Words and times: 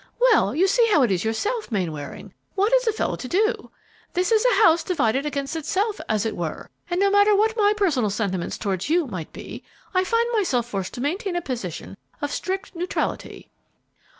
"Well, 0.19 0.55
you 0.55 0.65
see 0.65 0.89
how 0.91 1.03
it 1.03 1.11
is 1.11 1.23
yourself, 1.23 1.71
Mainwaring: 1.71 2.33
what 2.55 2.73
is 2.73 2.87
a 2.87 2.91
fellow 2.91 3.15
to 3.17 3.27
do? 3.27 3.69
This 4.13 4.31
is 4.31 4.43
a 4.45 4.63
house 4.63 4.81
divided 4.81 5.27
against 5.27 5.55
itself, 5.55 6.01
as 6.09 6.25
it 6.25 6.35
were, 6.35 6.71
and 6.89 6.99
no 6.99 7.11
matter 7.11 7.35
what 7.35 7.55
my 7.55 7.71
personal 7.77 8.09
sentiments 8.09 8.57
towards 8.57 8.89
you 8.89 9.05
might 9.05 9.31
be, 9.31 9.63
I 9.93 10.03
find 10.03 10.27
myself 10.33 10.65
forced 10.65 10.95
to 10.95 11.01
maintain 11.01 11.35
a 11.35 11.39
position 11.43 11.97
of 12.19 12.31
strict 12.31 12.75
neutrality." 12.75 13.51